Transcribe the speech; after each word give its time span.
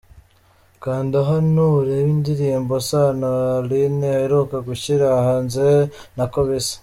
Kanda 0.83 1.19
hano 1.29 1.63
urebe 1.79 2.09
indirimbo 2.17 2.73
Sano 2.89 3.29
Alyn 3.59 3.97
aheruka 4.11 4.57
gushyira 4.67 5.05
hanze 5.27 5.63
‘Ntako 6.15 6.37
Bisa’. 6.47 6.73